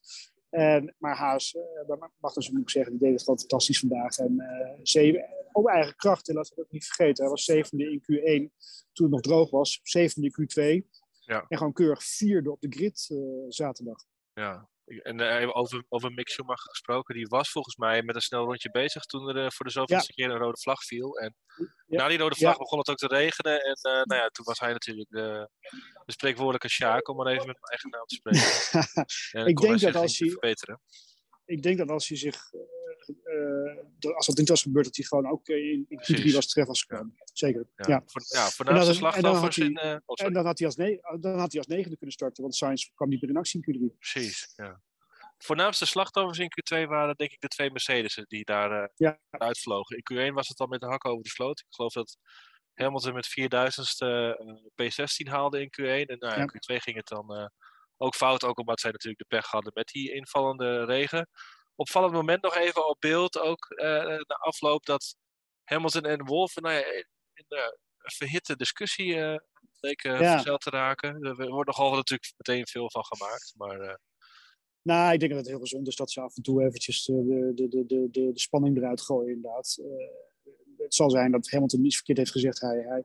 En, 0.49 0.95
maar 0.97 1.15
Haas, 1.15 1.55
uh, 1.87 1.95
mag 2.17 2.33
dus 2.33 2.49
ik 2.49 2.69
zeggen, 2.69 2.91
die 2.91 3.01
deed 3.01 3.11
het 3.13 3.23
gewoon 3.23 3.39
fantastisch 3.39 3.79
vandaag. 3.79 4.17
En 4.17 4.33
uh, 4.33 4.79
zeven, 4.81 5.25
op 5.51 5.67
eigen 5.67 5.95
kracht, 5.95 6.29
en 6.29 6.35
laten 6.35 6.55
we 6.55 6.61
dat 6.61 6.71
niet 6.71 6.85
vergeten. 6.85 7.23
Hij 7.23 7.31
was 7.31 7.43
zevende 7.43 7.91
in 7.91 8.01
Q1 8.01 8.55
toen 8.91 9.05
het 9.05 9.13
nog 9.15 9.21
droog 9.21 9.49
was. 9.49 9.79
Zevende 9.83 10.31
in 10.35 10.81
Q2. 10.83 10.87
Ja. 11.19 11.45
En 11.47 11.57
gewoon 11.57 11.73
keurig 11.73 12.03
vierde 12.03 12.51
op 12.51 12.61
de 12.61 12.69
grid 12.69 13.09
uh, 13.11 13.19
zaterdag. 13.47 14.05
Ja, 14.33 14.69
en 15.01 15.21
uh, 15.21 15.55
over, 15.57 15.83
over 15.89 16.11
Mick 16.11 16.29
Schumacher 16.29 16.69
gesproken, 16.69 17.15
die 17.15 17.27
was 17.27 17.49
volgens 17.49 17.75
mij 17.75 18.03
met 18.03 18.15
een 18.15 18.21
snel 18.21 18.45
rondje 18.45 18.71
bezig 18.71 19.03
toen 19.03 19.29
er 19.29 19.43
uh, 19.43 19.49
voor 19.49 19.65
de 19.65 19.71
zoveelste 19.71 20.13
ja. 20.15 20.23
keer 20.25 20.35
een 20.35 20.41
rode 20.41 20.59
vlag 20.59 20.83
viel. 20.83 21.17
En 21.17 21.35
ja. 21.87 21.97
na 21.97 22.07
die 22.07 22.17
rode 22.17 22.35
vlag 22.35 22.51
ja. 22.51 22.57
begon 22.57 22.79
het 22.79 22.89
ook 22.89 22.97
te 22.97 23.07
regenen. 23.07 23.59
En 23.61 23.77
uh, 23.87 24.03
nou 24.03 24.21
ja, 24.21 24.27
toen 24.27 24.45
was 24.45 24.59
hij 24.59 24.71
natuurlijk 24.71 25.09
de, 25.09 25.49
de 26.05 26.11
spreekwoordelijke 26.11 26.69
Sjaak, 26.69 27.07
om 27.07 27.15
maar 27.15 27.27
even 27.27 27.47
met 27.47 27.57
mijn 27.59 27.71
eigen 27.71 27.89
naam 27.89 28.05
te 28.05 28.15
spreken. 28.15 29.47
ik 29.51 29.57
denk 29.57 29.79
dat 29.79 29.95
als 29.95 30.19
hij, 30.19 30.29
verbeteren. 30.29 30.81
ik 31.45 31.61
denk 31.61 31.77
dat 31.77 31.89
als 31.89 32.07
hij 32.07 32.17
zich, 32.17 32.51
als 34.15 34.25
dat 34.25 34.37
niet 34.37 34.49
was 34.49 34.61
gebeurd, 34.61 34.85
dat 34.85 34.95
hij 34.95 35.05
gewoon 35.05 35.31
ook 35.31 35.47
in, 35.47 35.85
in 35.87 35.99
Q3 35.99 36.33
was 36.33 36.47
terecht 36.47 36.67
was 36.67 36.81
gekomen. 36.81 37.15
Zeker. 37.33 37.67
Ja, 37.75 38.03
Voor, 38.05 38.21
ja 38.27 38.49
voornaamste 38.49 38.91
de 38.91 38.97
slachtoffers 38.97 39.57
en 39.57 39.65
in... 39.65 40.01
Oh, 40.05 40.25
en 40.25 40.33
dan 40.33 40.45
had, 40.45 40.57
hij 40.57 40.67
als 40.67 40.75
ne 40.75 41.17
dan 41.19 41.39
had 41.39 41.51
hij 41.51 41.61
als 41.61 41.67
negende 41.67 41.97
kunnen 41.97 42.15
starten, 42.15 42.43
want 42.43 42.55
Sainz 42.55 42.89
kwam 42.95 43.09
niet 43.09 43.21
meer 43.21 43.29
in 43.29 43.37
actie 43.37 43.63
in 43.65 43.91
Q3. 43.91 43.97
Precies, 43.97 44.53
ja 44.55 44.81
voornaamste 45.43 45.85
slachtoffers 45.85 46.39
in 46.39 46.51
Q2 46.51 46.87
waren 46.87 47.15
denk 47.15 47.31
ik 47.31 47.39
de 47.39 47.47
twee 47.47 47.71
Mercedes'en 47.71 48.25
die 48.27 48.45
daar 48.45 48.81
uh, 48.81 48.87
ja. 48.95 49.19
uitvlogen. 49.29 49.97
In 49.97 50.31
Q1 50.31 50.33
was 50.33 50.47
het 50.47 50.59
al 50.59 50.67
met 50.67 50.79
de 50.79 50.87
hak 50.87 51.05
over 51.05 51.23
de 51.23 51.29
sloot. 51.29 51.59
Ik 51.59 51.65
geloof 51.69 51.93
dat 51.93 52.17
Hamilton 52.73 53.13
met 53.13 53.29
4000ste 53.29 54.07
uh, 54.07 54.33
P16 54.81 55.29
haalde 55.29 55.61
in 55.61 55.71
Q1. 55.81 56.09
En 56.09 56.17
nou, 56.19 56.39
ja. 56.39 56.45
Q2 56.45 56.75
ging 56.75 56.95
het 56.95 57.07
dan 57.07 57.37
uh, 57.37 57.45
ook 57.97 58.15
fout, 58.15 58.43
ook 58.43 58.59
omdat 58.59 58.79
zij 58.79 58.91
natuurlijk 58.91 59.29
de 59.29 59.35
pech 59.35 59.45
hadden 59.45 59.71
met 59.75 59.87
die 59.87 60.13
invallende 60.13 60.85
regen. 60.85 61.29
Opvallend 61.75 62.13
moment 62.13 62.41
nog 62.41 62.55
even 62.55 62.89
op 62.89 62.97
beeld, 62.99 63.39
ook 63.39 63.67
na 64.27 64.35
afloop, 64.39 64.85
dat 64.85 65.15
Hamilton 65.63 66.05
en 66.05 66.25
Wolf 66.25 66.55
nou 66.55 66.75
ja, 66.75 66.85
in 67.33 67.45
de 67.47 67.77
verhitte 67.99 68.55
discussie 68.55 69.39
leken 69.79 70.21
ja. 70.21 70.33
verzeld 70.33 70.61
te 70.61 70.69
raken. 70.69 71.23
Er 71.23 71.49
wordt 71.49 71.67
nogal 71.67 71.95
natuurlijk 71.95 72.33
meteen 72.37 72.67
veel 72.67 72.89
van 72.91 73.05
gemaakt, 73.05 73.53
maar... 73.57 73.99
Nou, 74.81 75.13
ik 75.13 75.19
denk 75.19 75.31
dat 75.31 75.39
het 75.39 75.49
heel 75.49 75.59
gezond 75.59 75.87
is 75.87 75.95
dat 75.95 76.11
ze 76.11 76.21
af 76.21 76.35
en 76.35 76.43
toe 76.43 76.63
eventjes 76.63 77.03
de, 77.03 77.51
de, 77.55 77.67
de, 77.67 77.85
de, 77.85 78.07
de, 78.11 78.31
de 78.31 78.39
spanning 78.39 78.77
eruit 78.77 79.01
gooien, 79.01 79.35
inderdaad. 79.35 79.77
Het 80.77 80.93
zal 80.93 81.09
zijn 81.09 81.31
dat 81.31 81.49
Hamilton 81.49 81.81
niet 81.81 81.95
verkeerd 81.95 82.17
heeft 82.17 82.31
gezegd. 82.31 82.61
Hij, 82.61 82.77
hij 82.87 83.03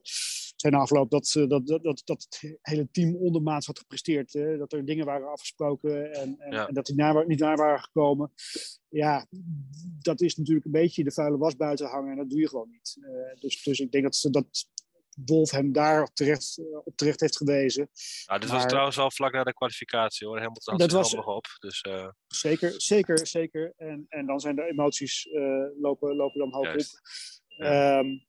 zei 0.61 0.75
na 0.75 0.81
afloop 0.81 1.11
dat, 1.11 1.33
dat, 1.49 1.67
dat, 1.67 1.83
dat, 1.83 2.03
dat 2.05 2.27
het 2.29 2.59
hele 2.63 2.89
team 2.91 3.17
ondermaats 3.17 3.67
had 3.67 3.79
gepresteerd. 3.79 4.33
Hè? 4.33 4.57
Dat 4.57 4.73
er 4.73 4.85
dingen 4.85 5.05
waren 5.05 5.31
afgesproken 5.31 6.13
en, 6.13 6.39
en, 6.39 6.53
ja. 6.53 6.69
en 6.69 6.75
dat 6.75 6.87
die 6.87 6.95
naar, 6.95 7.27
niet 7.27 7.39
naar 7.39 7.57
waren 7.57 7.81
gekomen. 7.81 8.33
Ja, 8.89 9.27
dat 9.99 10.21
is 10.21 10.37
natuurlijk 10.37 10.67
een 10.67 10.73
beetje 10.73 11.05
de 11.05 11.13
vuile 11.13 11.39
was 11.39 11.57
buiten 11.57 11.87
hangen 11.87 12.11
en 12.11 12.17
dat 12.17 12.31
doe 12.31 12.41
je 12.41 12.49
gewoon 12.49 12.71
niet. 12.71 12.97
Uh, 13.01 13.41
dus, 13.41 13.63
dus 13.63 13.79
ik 13.79 13.91
denk 13.91 14.05
dat, 14.05 14.33
dat 14.33 14.69
Wolf 15.25 15.51
hem 15.51 15.73
daar 15.73 16.13
terecht, 16.13 16.63
op 16.85 16.97
terecht 16.97 17.21
heeft 17.21 17.37
gewezen. 17.37 17.91
Nou, 18.27 18.41
dit 18.41 18.49
maar, 18.49 18.59
was 18.59 18.69
trouwens 18.69 18.99
al 18.99 19.11
vlak 19.11 19.33
na 19.33 19.45
de 19.45 19.55
kwalificatie 19.55 20.27
hoor. 20.27 20.39
Hamilton 20.39 20.81
had 20.81 20.91
dat 20.91 20.91
zich 20.91 20.99
was, 20.99 21.15
nog 21.15 21.37
op. 21.37 21.47
Dus, 21.59 21.85
uh... 21.89 22.09
Zeker, 22.27 22.73
zeker, 22.77 23.27
zeker. 23.27 23.73
En, 23.77 24.07
en 24.09 24.27
dan 24.27 24.41
zijn 24.41 24.57
de 24.57 24.65
emoties 24.71 25.25
uh, 25.25 25.67
lopen, 25.81 26.17
lopen 26.17 26.39
dan 26.39 26.55
hoog 26.55 26.75
op. 26.75 26.87
Um, 27.67 28.27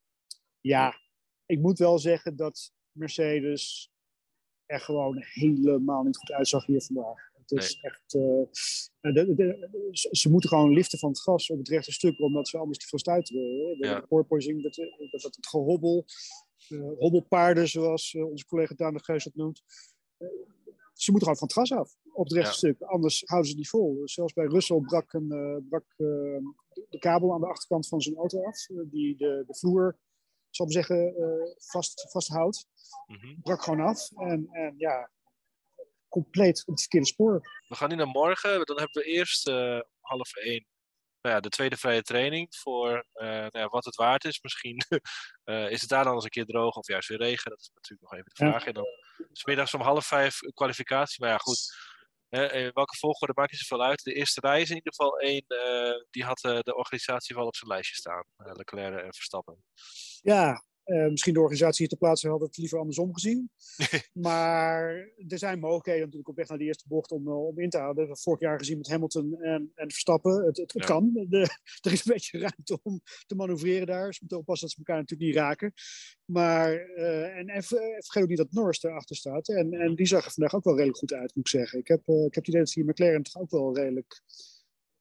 ja, 0.61 0.93
ik 1.49 1.59
moet 1.59 1.79
wel 1.79 1.99
zeggen 1.99 2.35
dat 2.35 2.71
Mercedes 2.91 3.91
er 4.65 4.79
gewoon 4.79 5.17
helemaal 5.19 6.03
niet 6.03 6.17
goed 6.17 6.31
uitzag 6.31 6.65
hier 6.65 6.81
vandaag. 6.81 7.31
Het 7.33 7.51
is 7.51 7.73
Nee. 7.81 7.91
echt. 7.91 8.13
uh, 8.13 9.13
de, 9.13 9.35
de, 9.35 9.69
ze, 9.91 10.07
ze 10.11 10.29
moeten 10.31 10.49
gewoon 10.49 10.73
liften 10.73 10.99
van 10.99 11.09
het 11.09 11.19
gas 11.21 11.49
op 11.49 11.57
het 11.57 11.67
rechte 11.67 11.91
stuk, 11.91 12.19
omdat 12.19 12.47
ze 12.47 12.57
anders 12.57 12.77
te 12.77 12.87
veel 12.87 12.99
stuiteren. 12.99 13.41
hè. 13.41 13.75
De, 13.75 13.85
Ja. 13.87 13.99
porpoising, 13.99 14.63
dat, 14.63 14.75
dat, 14.75 15.21
dat 15.21 15.35
het 15.35 15.47
gehobbel, 15.47 16.05
eh, 16.69 16.91
hobbelpaarden, 16.97 17.67
zoals 17.67 18.13
eh, 18.13 18.25
onze 18.29 18.45
collega 18.45 18.75
Daan 18.75 18.93
de 18.93 19.03
Geus 19.03 19.23
dat 19.23 19.35
noemt. 19.35 19.63
Eh, 20.17 20.27
ze 20.93 21.11
moeten 21.11 21.27
gewoon 21.29 21.37
van 21.37 21.47
het 21.47 21.53
gas 21.69 21.71
af 21.79 21.95
op 22.13 22.23
het 22.23 22.33
rechte 22.33 22.49
Ja. 22.51 22.73
stuk, 22.73 22.81
anders 22.81 23.21
houden 23.25 23.49
ze 23.49 23.55
het 23.55 23.63
niet 23.63 23.69
vol. 23.71 24.01
Zelfs 24.05 24.33
bij 24.33 24.45
Russell 24.45 24.79
brak, 24.79 25.13
een, 25.13 25.31
eh, 25.31 25.57
brak 25.69 25.85
eh, 25.97 26.05
de 26.89 26.97
kabel 26.99 27.33
aan 27.33 27.41
de 27.41 27.47
achterkant 27.47 27.87
van 27.87 28.01
zijn 28.01 28.15
auto 28.15 28.43
af, 28.43 28.69
eh, 28.69 28.77
die 28.85 29.17
de, 29.17 29.43
de 29.47 29.55
vloer, 29.55 29.97
zal 30.49 30.65
ik 30.65 30.71
zeggen, 30.71 31.15
eh, 31.15 31.55
vast, 31.57 32.11
vasthoudt. 32.11 32.65
Mhm. 33.05 33.41
Brak 33.41 33.63
gewoon 33.63 33.81
af. 33.87 34.11
En, 34.11 34.47
en 34.51 34.73
ja, 34.77 35.11
compleet 36.07 36.59
op 36.65 36.67
het 36.73 36.79
verkeerde 36.79 37.07
spoor. 37.07 37.41
We 37.67 37.75
gaan 37.75 37.89
nu 37.89 37.95
naar 37.95 38.07
morgen. 38.07 38.65
Dan 38.65 38.77
hebben 38.79 39.01
we 39.03 39.07
eerst 39.09 39.47
eh, 39.47 39.79
half 40.01 40.35
één 40.35 40.67
nou 41.21 41.35
ja, 41.35 41.41
de 41.41 41.49
tweede 41.49 41.77
vrije 41.77 42.01
training. 42.01 42.55
Voor 42.55 43.05
eh, 43.13 43.27
nou 43.27 43.49
ja, 43.59 43.67
wat 43.67 43.85
het 43.85 43.95
waard 43.95 44.25
is. 44.25 44.41
Misschien 44.41 44.77
is 45.73 45.81
het 45.81 45.89
daar 45.89 46.03
dan 46.03 46.13
eens 46.13 46.23
een 46.23 46.29
keer 46.29 46.45
droog 46.45 46.75
of 46.75 46.87
juist 46.87 47.07
weer 47.07 47.17
regen. 47.17 47.49
Dat 47.49 47.59
is 47.59 47.71
natuurlijk 47.73 48.01
nog 48.01 48.19
even 48.19 48.31
de 48.33 48.43
Ja. 48.45 48.49
vraag. 48.49 48.65
En 48.65 48.73
dan 48.73 48.85
smiddags 49.31 49.73
om 49.73 49.81
half 49.81 50.05
vijf 50.05 50.39
kwalificatie. 50.53 51.21
Maar 51.21 51.29
ja, 51.29 51.37
goed. 51.37 51.75
Welke 52.73 52.97
volgorde 52.97 53.33
maakt 53.35 53.51
niet 53.51 53.61
zoveel 53.61 53.85
uit. 53.85 54.03
De 54.03 54.13
eerste 54.13 54.39
rij 54.39 54.61
in 54.69 54.75
ieder 54.75 54.93
geval 54.95 55.19
één. 55.19 55.43
eh, 55.47 56.05
die 56.09 56.23
had 56.23 56.43
eh, 56.43 56.59
de 56.59 56.75
organisatie 56.75 57.35
wel 57.35 57.45
op 57.45 57.55
zijn 57.55 57.69
lijstje 57.71 57.95
staan. 57.95 58.23
Uh, 58.37 58.51
Leclerc 58.53 59.03
en 59.03 59.13
Verstappen. 59.13 59.63
Ja, 60.21 60.63
Uh, 60.89 61.09
misschien 61.09 61.33
de 61.33 61.39
organisatie 61.39 61.77
hier 61.77 61.87
ter 61.87 61.97
plaatse 61.97 62.29
had 62.29 62.41
het 62.41 62.57
liever 62.57 62.79
andersom 62.79 63.13
gezien. 63.13 63.49
maar 64.27 64.83
er 65.27 65.37
zijn 65.37 65.59
mogelijkheden 65.59 66.01
natuurlijk 66.01 66.29
op 66.29 66.35
weg 66.35 66.47
naar 66.47 66.57
die 66.57 66.67
eerste 66.67 66.87
bocht 66.87 67.11
om, 67.11 67.27
om 67.27 67.59
in 67.59 67.69
te 67.69 67.77
houden. 67.77 67.95
We 67.95 68.01
hebben 68.01 68.23
vorig 68.23 68.39
jaar 68.39 68.59
gezien 68.59 68.77
met 68.77 68.89
Hamilton 68.89 69.41
en, 69.41 69.71
en 69.75 69.91
Verstappen. 69.91 70.45
Het, 70.45 70.57
het, 70.57 70.73
het 70.73 70.81
ja. 70.81 70.87
kan. 70.87 71.11
De, 71.29 71.37
er 71.81 71.91
is 71.91 72.05
een 72.05 72.13
beetje 72.13 72.37
ruimte 72.37 72.79
om 72.83 73.01
te 73.25 73.35
manoeuvreren 73.35 73.87
daar. 73.87 74.13
Ze 74.13 74.19
moeten 74.19 74.37
oppassen 74.37 74.67
dat 74.67 74.75
ze 74.77 74.83
elkaar 74.83 75.01
natuurlijk 75.01 75.29
niet 75.29 75.39
raken. 75.39 75.73
Maar, 76.25 76.73
uh, 76.73 77.37
en, 77.37 77.47
en 77.47 77.63
vergeet 77.63 78.23
ook 78.23 78.29
niet 78.29 78.37
dat 78.37 78.51
Norris 78.51 78.83
erachter 78.83 79.15
staat. 79.15 79.49
En, 79.49 79.73
en 79.73 79.95
die 79.95 80.07
zag 80.07 80.25
er 80.25 80.31
vandaag 80.31 80.55
ook 80.55 80.63
wel 80.63 80.75
redelijk 80.75 80.99
goed 80.99 81.13
uit, 81.13 81.35
moet 81.35 81.45
ik 81.45 81.59
zeggen. 81.59 81.79
Ik 81.79 81.87
heb, 81.87 82.07
uh, 82.07 82.25
ik 82.25 82.35
heb 82.35 82.45
het 82.45 82.47
idee 82.47 82.61
dat 82.61 82.73
hier 82.73 82.85
McLaren 82.85 83.23
toch 83.23 83.41
ook 83.41 83.51
wel 83.51 83.75
redelijk 83.75 84.21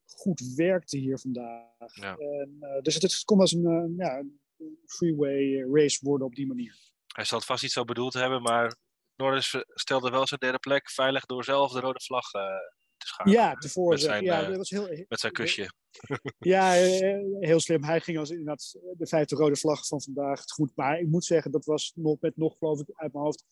goed 0.07 0.55
werkte 0.55 0.97
hier 0.97 1.19
vandaag. 1.19 1.95
Ja. 1.95 2.17
En, 2.17 2.57
uh, 2.61 2.81
dus 2.83 2.95
het, 2.95 3.03
het 3.03 3.25
kon 3.25 3.41
als 3.41 3.53
een, 3.53 3.95
ja, 3.97 4.25
freeway 4.87 5.67
race 5.73 5.99
worden 6.03 6.27
op 6.27 6.35
die 6.35 6.47
manier. 6.47 6.79
Hij 7.07 7.25
zal 7.25 7.39
het 7.39 7.47
vast 7.47 7.63
niet 7.63 7.73
zo 7.73 7.85
bedoeld 7.85 8.15
hebben, 8.15 8.43
maar 8.43 8.77
Norris 9.17 9.65
stelde 9.69 10.11
wel 10.11 10.27
zijn 10.27 10.41
derde 10.41 10.59
plek 10.59 10.91
veilig 10.91 11.27
door 11.27 11.45
zelf 11.45 11.73
de 11.73 11.81
rode 11.81 12.01
vlag 12.01 12.35
uh, 12.35 12.43
te 12.97 13.07
schakelen. 13.07 13.39
Ja, 13.39 13.55
tevoren. 13.55 13.91
Met 13.91 14.01
zijn, 14.01 14.25
ja, 14.25 14.45
dat 14.45 14.57
was 14.57 14.71
heel, 14.71 15.05
met 15.09 15.21
zijn 15.21 15.33
kusje. 15.33 15.71
Ja, 16.39 16.71
heel 17.41 17.61
slim. 17.61 17.85
Hij 17.85 18.01
ging 18.01 18.19
als 18.19 18.31
inderdaad 18.31 18.79
de 18.97 19.07
vijfde 19.07 19.37
rode 19.37 19.57
vlag 19.57 19.87
van 19.87 20.03
vandaag 20.03 20.43
goed. 20.45 20.73
Maar 20.75 20.99
ik 20.99 21.07
moet 21.09 21.25
zeggen, 21.25 21.51
dat 21.51 21.65
was 21.65 21.93
nog 21.95 22.21
met 22.21 22.37
nog, 22.37 22.59
geloof 22.59 22.81
ik, 22.81 22.87
uit 22.95 23.13
mijn 23.13 23.25
hoofd 23.25 23.45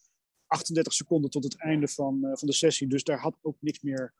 38 0.47 0.93
seconden 0.93 1.31
tot 1.31 1.45
het 1.45 1.61
einde 1.61 1.89
van, 1.89 2.19
uh, 2.23 2.31
van 2.37 2.49
de 2.49 2.55
sessie. 2.55 2.89
Dus 2.89 3.05
daar 3.05 3.19
had 3.19 3.39
ook 3.43 3.57
niks 3.61 3.81
meer 3.81 4.15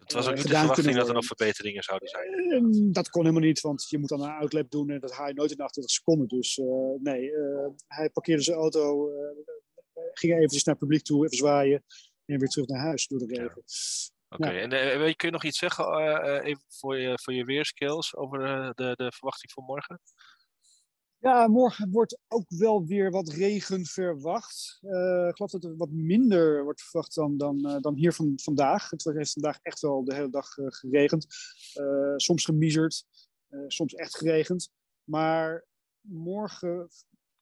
het 0.00 0.12
was 0.12 0.28
ook 0.28 0.34
niet 0.34 0.48
de 0.48 0.56
verwachting 0.56 0.96
dat 0.96 1.08
er 1.08 1.14
nog 1.14 1.24
verbeteringen 1.24 1.82
zouden 1.82 2.08
zijn. 2.08 2.92
Dat 2.92 3.08
kon 3.08 3.22
helemaal 3.22 3.46
niet, 3.46 3.60
want 3.60 3.86
je 3.88 3.98
moet 3.98 4.08
dan 4.08 4.22
een 4.22 4.30
outlap 4.30 4.70
doen 4.70 4.90
en 4.90 5.00
dat 5.00 5.12
haal 5.12 5.28
je 5.28 5.34
nooit 5.34 5.50
in 5.50 5.60
28 5.60 5.94
seconden. 5.94 6.28
Dus 6.28 6.56
uh, 6.56 6.66
nee, 7.02 7.30
uh, 7.30 7.66
hij 7.86 8.10
parkeerde 8.10 8.42
zijn 8.42 8.56
auto, 8.56 9.10
uh, 9.10 9.16
ging 10.12 10.32
even 10.32 10.48
naar 10.48 10.60
het 10.64 10.78
publiek 10.78 11.02
toe, 11.02 11.24
even 11.24 11.36
zwaaien 11.36 11.84
en 12.26 12.38
weer 12.38 12.48
terug 12.48 12.68
naar 12.68 12.80
huis 12.80 13.06
door 13.06 13.18
de 13.18 13.26
regen. 13.26 13.62
Ja. 13.64 14.18
Oké, 14.28 14.42
okay. 14.42 14.54
ja. 14.54 15.06
en 15.06 15.16
kun 15.16 15.28
je 15.28 15.34
nog 15.34 15.44
iets 15.44 15.58
zeggen 15.58 15.84
even 16.42 16.64
voor 16.68 16.98
je, 16.98 17.18
voor 17.22 17.34
je 17.34 17.44
weerskills 17.44 18.16
over 18.16 18.38
de, 18.74 18.92
de 18.96 19.12
verwachting 19.14 19.52
voor 19.52 19.62
morgen? 19.62 20.00
Ja, 21.20 21.46
morgen 21.46 21.90
wordt 21.90 22.18
ook 22.28 22.48
wel 22.48 22.86
weer 22.86 23.10
wat 23.10 23.28
regen 23.28 23.86
verwacht. 23.86 24.78
Uh, 24.82 25.26
ik 25.28 25.36
geloof 25.36 25.50
dat 25.50 25.64
er 25.64 25.76
wat 25.76 25.90
minder 25.90 26.64
wordt 26.64 26.82
verwacht 26.82 27.14
dan, 27.14 27.36
dan, 27.36 27.66
uh, 27.66 27.80
dan 27.80 27.94
hier 27.94 28.12
van, 28.12 28.32
vandaag. 28.42 28.90
Het 28.90 29.04
heeft 29.04 29.32
vandaag 29.32 29.58
echt 29.62 29.80
wel 29.80 30.04
de 30.04 30.14
hele 30.14 30.30
dag 30.30 30.56
uh, 30.56 30.66
geregend. 30.68 31.26
soms 32.16 32.44
gemiezerd, 32.44 33.04
soms 33.66 33.94
echt 33.94 34.16
geregend. 34.16 34.70
Maar 35.04 35.66
morgen... 36.00 36.88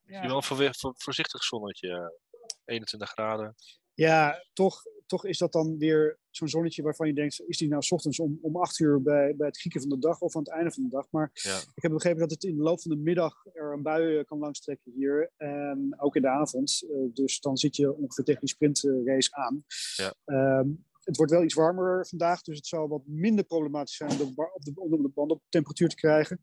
Ja, 0.03 0.27
wel 0.27 0.37
een 0.37 0.75
voor, 0.75 0.95
voorzichtig 0.97 1.43
zonnetje, 1.43 2.21
21 2.65 3.11
graden. 3.11 3.55
Ja, 3.95 4.45
toch, 4.53 4.83
toch 5.09 5.27
is 5.27 5.39
dat 5.39 5.53
dan 5.53 5.79
weer 5.79 6.19
zo'n 6.31 6.49
zonnetje 6.49 6.83
waarvan 6.83 7.07
je 7.07 7.15
denkt, 7.15 7.43
is 7.47 7.59
die 7.59 7.69
nou 7.69 7.83
s 7.83 7.93
ochtends 7.93 8.21
om, 8.21 8.39
om 8.43 8.57
acht 8.57 8.79
uur 8.79 9.03
bij, 9.03 9.37
bij 9.37 9.47
het 9.47 9.59
gieken 9.59 9.81
van 9.81 9.91
de 9.91 9.99
dag 9.99 10.21
of 10.21 10.37
aan 10.37 10.43
het 10.43 10.53
einde 10.53 10.71
van 10.71 10.83
de 10.83 10.89
dag? 10.89 11.07
Maar 11.11 11.31
ja. 11.33 11.59
ik 11.75 11.83
heb 11.83 11.93
begrepen 11.93 12.21
dat 12.21 12.31
het 12.31 12.45
in 12.45 12.57
de 12.57 12.63
loop 12.63 12.81
van 12.81 12.91
de 12.91 12.97
middag 12.97 13.47
er 13.53 13.73
een 13.73 13.83
bui 13.83 14.25
kan 14.25 14.39
langstrekken 14.39 14.93
hier. 14.93 15.33
En 15.37 15.95
ook 15.99 16.17
in 16.17 16.23
de 16.23 16.29
avond. 16.29 16.83
Uh, 16.83 16.99
dus 17.13 17.41
dan 17.41 17.57
zit 17.57 17.77
je 17.77 17.97
ongeveer 17.97 18.25
tegen 18.25 18.41
die 18.41 18.49
sprintrace 18.49 19.35
aan. 19.35 19.65
Ja. 19.97 20.15
Um, 20.59 20.87
het 21.09 21.17
wordt 21.17 21.33
wel 21.33 21.43
iets 21.43 21.55
warmer 21.55 22.07
vandaag, 22.07 22.43
dus 22.43 22.57
het 22.57 22.67
zal 22.67 22.89
wat 22.89 23.03
minder 23.07 23.45
problematisch 23.45 23.97
zijn 23.97 24.11
om 24.11 24.17
de, 24.19 24.53
op 24.55 24.65
de, 25.03 25.11
band 25.15 25.31
op 25.31 25.43
temperatuur 25.49 25.89
te 25.89 25.97
krijgen. 25.97 26.43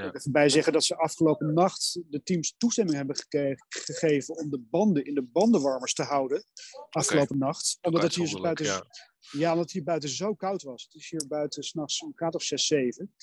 Ja. 0.00 0.14
Even 0.14 0.32
bij 0.32 0.48
zeggen 0.48 0.72
dat 0.72 0.84
ze 0.84 0.96
afgelopen 0.96 1.54
nacht 1.54 2.00
de 2.08 2.22
teams 2.22 2.54
toestemming 2.56 2.96
hebben 2.96 3.16
gegeven 3.68 4.36
om 4.36 4.50
de 4.50 4.58
banden 4.58 5.04
in 5.04 5.14
de 5.14 5.22
bandenwarmers 5.22 5.94
te 5.94 6.02
houden. 6.02 6.44
Afgelopen 6.90 7.36
okay. 7.36 7.48
nacht. 7.48 7.78
Omdat 7.80 8.02
het 8.02 8.14
hier 8.14 8.40
buiten, 8.40 8.64
ja. 8.64 8.84
ja. 9.30 9.48
omdat 9.48 9.64
het 9.64 9.72
hier 9.72 9.84
buiten 9.84 10.08
zo 10.08 10.34
koud 10.34 10.62
was. 10.62 10.82
Het 10.82 10.94
is 10.94 11.10
hier 11.10 11.24
buiten 11.28 11.62
s'nachts 11.62 12.00
een 12.00 12.12
graad 12.14 12.34
of 12.34 12.42
6, 12.42 12.66
7. 12.66 13.14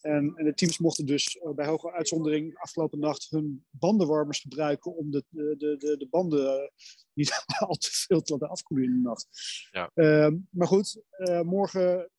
En, 0.00 0.32
en, 0.36 0.44
de 0.44 0.54
teams 0.54 0.78
mochten 0.78 1.06
dus 1.06 1.34
uh, 1.34 1.50
bij 1.54 1.66
hoge 1.66 1.92
uitzondering 1.92 2.58
afgelopen 2.58 2.98
nacht 2.98 3.30
hun 3.30 3.66
bandenwarmers 3.70 4.40
gebruiken 4.40 4.96
om 4.96 5.10
de, 5.10 5.24
de, 5.28 5.56
de, 5.56 5.96
de 5.96 6.06
banden 6.10 6.62
uh, 6.62 6.68
niet 7.12 7.44
al 7.58 7.74
te 7.74 7.88
veel 7.90 8.22
te 8.22 8.32
laten 8.32 8.48
afkoelen 8.48 8.86
in 8.86 8.92
de 8.92 9.08
nacht. 9.08 9.26
Ja. 9.70 9.90
Uh, 9.94 10.32
maar 10.50 10.66
goed, 10.66 11.02
uh, 11.18 11.40
morgen 11.40 12.10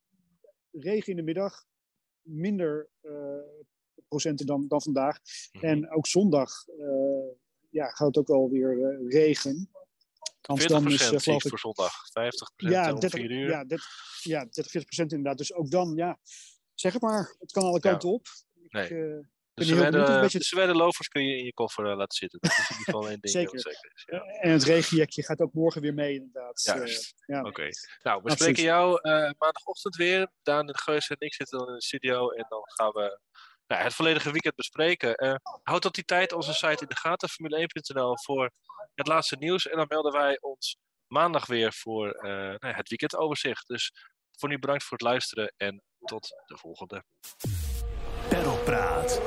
regen 0.71 1.09
in 1.09 1.15
de 1.15 1.23
middag, 1.23 1.65
minder 2.21 2.89
procenten 4.09 4.45
dan, 4.45 4.67
dan 4.67 4.81
vandaag. 4.81 5.17
Mm 5.17 5.61
-hmm. 5.61 5.69
En 5.69 5.91
ook 5.91 6.07
zondag 6.07 6.67
uh, 6.67 6.85
ja, 7.69 7.89
gaat 7.89 8.07
het 8.07 8.17
ook 8.17 8.27
wel 8.27 8.49
weer 8.49 8.77
uh, 8.77 9.11
regen. 9.11 9.69
Amsterdam 10.41 10.87
is 10.87 11.11
uh, 11.11 11.19
geloof 11.19 11.43
ik 11.43 11.49
voor 11.49 11.59
zondag, 11.59 11.93
50 12.11 12.51
ja, 12.55 12.93
30, 12.93 13.19
uur. 13.19 13.49
Ja, 13.49 13.63
30, 13.63 13.85
ja, 14.23 14.39
30, 14.39 14.71
40 14.71 14.83
procent 14.83 15.11
inderdaad. 15.11 15.37
Dus 15.37 15.53
ook 15.53 15.71
dan, 15.71 15.95
ja, 15.95 16.19
zeg 16.73 16.93
het 16.93 17.01
maar, 17.01 17.35
het 17.39 17.51
kan 17.51 17.63
alle 17.63 17.79
kanten 17.79 18.09
ja. 18.09 18.15
op. 18.15 18.27
Ik, 18.61 18.71
nee. 18.71 18.89
Uh, 18.89 19.25
de 19.53 19.65
zware, 19.65 20.21
beetje... 20.21 20.73
lovers 20.73 21.07
kun 21.07 21.25
je 21.25 21.37
in 21.37 21.45
je 21.45 21.53
koffer 21.53 21.85
uh, 21.85 21.97
laten 21.97 22.17
zitten. 22.17 22.39
Dat 22.39 22.51
is 22.51 22.57
in 22.57 22.77
ieder 22.77 22.83
geval 22.93 23.09
één 23.09 23.19
ding. 23.19 23.33
zeker. 23.33 23.59
zeker 23.59 23.91
is, 23.95 24.03
ja. 24.05 24.19
En 24.19 24.51
het 24.51 24.63
regenjekje 24.63 25.23
gaat 25.23 25.41
ook 25.41 25.53
morgen 25.53 25.81
weer 25.81 25.93
mee, 25.93 26.15
inderdaad. 26.15 26.63
Ja, 26.63 26.75
uh, 26.75 26.95
ja. 27.25 27.39
oké. 27.39 27.47
Okay. 27.47 27.71
Nou, 28.03 28.21
we 28.23 28.31
spreken 28.31 28.63
jou 28.63 28.99
maandagochtend 29.37 29.95
weer. 29.95 30.31
Daan 30.43 30.67
en 30.67 30.77
Geus 30.77 31.09
en 31.09 31.15
ik 31.19 31.33
zitten 31.33 31.57
dan 31.57 31.67
in 31.67 31.73
de 31.73 31.83
studio. 31.83 32.29
En 32.29 32.45
dan 32.49 32.61
gaan 32.63 32.91
we 32.91 33.19
nou, 33.69 33.83
het 33.83 33.93
volledige 33.93 34.31
weekend 34.31 34.55
bespreken. 34.55 35.25
Uh, 35.25 35.35
houd 35.63 35.81
tot 35.81 35.95
die 35.95 36.05
tijd 36.05 36.33
onze 36.33 36.53
site 36.53 36.81
in 36.81 36.88
de 36.88 36.95
gaten, 36.95 37.29
formule1.nl, 37.29 38.17
voor 38.17 38.51
het 38.95 39.07
laatste 39.07 39.35
nieuws. 39.39 39.67
En 39.67 39.77
dan 39.77 39.85
melden 39.89 40.11
wij 40.11 40.38
ons 40.41 40.77
maandag 41.07 41.45
weer 41.45 41.73
voor 41.73 42.25
uh, 42.25 42.55
het 42.57 42.89
weekendoverzicht. 42.89 43.67
Dus 43.67 43.91
voor 44.38 44.49
nu 44.49 44.59
bedankt 44.59 44.83
voor 44.83 44.97
het 44.97 45.07
luisteren 45.07 45.53
en 45.57 45.83
tot 45.99 46.27
de 46.45 46.57
volgende. 46.57 47.03
Perlpraat. 48.29 49.21